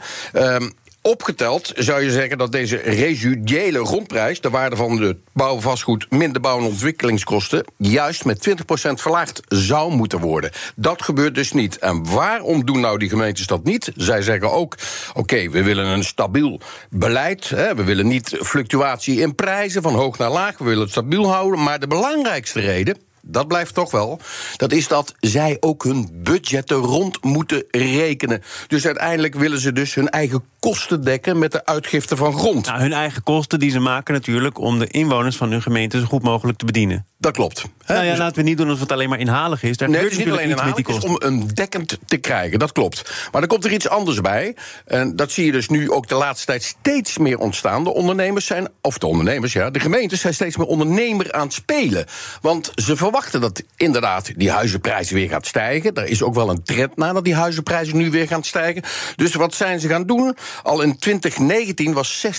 [0.55, 0.73] Um,
[1.05, 6.57] Opgeteld zou je zeggen dat deze residuele grondprijs, de waarde van de bouwvastgoed minder bouw-
[6.57, 10.51] en ontwikkelingskosten, juist met 20% verlaagd zou moeten worden.
[10.75, 11.77] Dat gebeurt dus niet.
[11.77, 13.91] En waarom doen nou die gemeentes dat niet?
[13.95, 14.75] Zij zeggen ook:
[15.13, 17.49] oké, we willen een stabiel beleid.
[17.49, 20.57] Hè, we willen niet fluctuatie in prijzen van hoog naar laag.
[20.57, 21.63] We willen het stabiel houden.
[21.63, 24.19] Maar de belangrijkste reden dat blijft toch wel.
[24.57, 28.41] Dat is dat zij ook hun budgetten rond moeten rekenen.
[28.67, 32.65] Dus uiteindelijk willen ze dus hun eigen kosten dekken met de uitgifte van grond.
[32.65, 36.05] Nou, hun eigen kosten die ze maken natuurlijk om de inwoners van hun gemeente zo
[36.05, 37.05] goed mogelijk te bedienen.
[37.17, 37.63] Dat klopt.
[37.87, 39.77] Nou ja, dus laten we niet doen alsof het alleen maar inhalig is.
[39.77, 42.59] Daar nee, het is niet alleen inhalig, het is om een dekkend te krijgen.
[42.59, 43.11] Dat klopt.
[43.31, 44.55] Maar er komt er iets anders bij.
[44.85, 47.83] En dat zie je dus nu ook de laatste tijd steeds meer ontstaan.
[47.83, 51.53] De ondernemers zijn, of de ondernemers, ja, de gemeentes zijn steeds meer ondernemer aan het
[51.53, 52.05] spelen.
[52.41, 55.93] Want ze verwachten dat inderdaad die huizenprijzen weer gaat stijgen.
[55.93, 58.83] Er is ook wel een trend naar dat die huizenprijzen nu weer gaan stijgen.
[59.15, 60.37] Dus wat zijn ze gaan doen?
[60.63, 62.29] Al in 2019 was 60%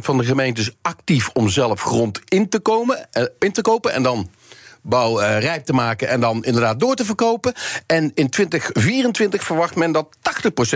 [0.00, 3.92] van de gemeentes actief om zelf grond in te, komen, eh, in te kopen.
[3.92, 4.28] En dan
[4.88, 7.52] bouw uh, rijp te maken en dan inderdaad door te verkopen.
[7.86, 10.20] En in 2024 verwacht men dat 80%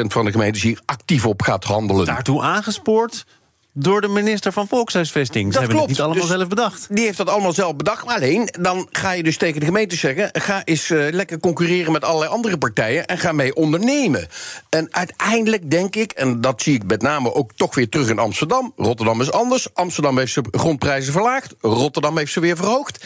[0.03, 2.07] van de gemeentes hier actief op gaat handelen.
[2.07, 3.25] Daartoe aangespoord
[3.73, 5.45] door de minister van Volkshuisvesting.
[5.45, 5.91] Dat Ze hebben klopt.
[5.91, 6.87] het niet allemaal Dus zelf bedacht.
[6.91, 8.05] Die heeft dat allemaal zelf bedacht.
[8.05, 10.29] Maar alleen, dan ga je dus tegen de gemeente zeggen...
[10.33, 13.07] ga eens uh, lekker concurreren met allerlei andere partijen...
[13.07, 14.29] en ga mee ondernemen.
[14.69, 18.19] En uiteindelijk denk ik, en dat zie ik met name ook toch weer terug in
[18.19, 18.73] Amsterdam...
[18.77, 19.75] Rotterdam is anders.
[19.75, 21.55] Amsterdam heeft zijn grondprijzen verlaagd.
[21.61, 23.05] Rotterdam heeft ze weer verhoogd.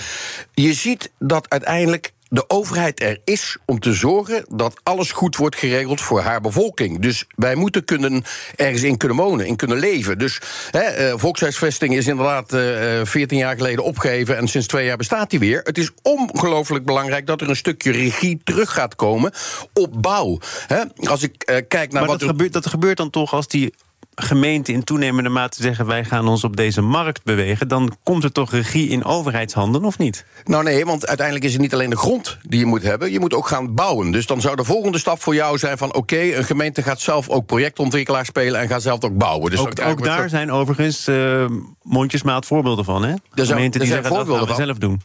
[0.55, 5.57] Je ziet dat uiteindelijk de overheid er is om te zorgen dat alles goed wordt
[5.57, 7.01] geregeld voor haar bevolking.
[7.01, 8.25] Dus wij moeten kunnen
[8.57, 10.19] ergens in kunnen wonen, in kunnen leven.
[10.19, 14.97] Dus hè, uh, volkshuisvesting is inderdaad uh, 14 jaar geleden opgegeven en sinds twee jaar
[14.97, 15.61] bestaat die weer.
[15.63, 19.33] Het is ongelooflijk belangrijk dat er een stukje regie terug gaat komen
[19.73, 20.39] op bouw.
[20.67, 23.49] Hè, als ik uh, kijk naar Maar wat dat, gebeurt, dat gebeurt dan toch als
[23.49, 23.75] die
[24.17, 25.87] gemeenten in toenemende mate zeggen...
[25.87, 27.69] wij gaan ons op deze markt bewegen...
[27.69, 30.25] dan komt er toch regie in overheidshanden, of niet?
[30.45, 33.13] Nou nee, want uiteindelijk is het niet alleen de grond die je moet hebben.
[33.13, 34.11] Je moet ook gaan bouwen.
[34.11, 35.95] Dus dan zou de volgende stap voor jou zijn van...
[35.95, 38.61] oké, een gemeente gaat zelf ook projectontwikkelaar spelen...
[38.61, 39.51] en gaat zelf ook bouwen.
[39.51, 41.47] Dus ook, ook daar zijn overigens uh,
[41.83, 43.11] mondjesmaat voorbeelden van, hè?
[43.11, 45.01] Er zijn, gemeenten die zeggen dat gaan we zelf doen.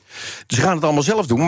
[0.48, 1.46] Ze gaan het allemaal zelf doen.